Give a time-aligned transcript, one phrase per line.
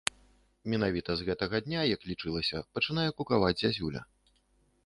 [0.73, 4.01] Менавіта з гэтага дня, як лічылася, пачынае кукаваць зязюля.